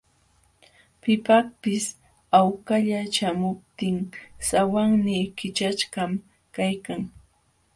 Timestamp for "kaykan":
6.55-7.01